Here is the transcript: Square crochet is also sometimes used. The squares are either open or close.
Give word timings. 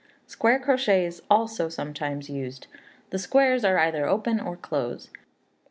Square 0.25 0.61
crochet 0.61 1.05
is 1.05 1.21
also 1.29 1.69
sometimes 1.69 2.27
used. 2.27 2.65
The 3.11 3.19
squares 3.19 3.63
are 3.63 3.77
either 3.77 4.07
open 4.09 4.39
or 4.39 4.57
close. 4.57 5.11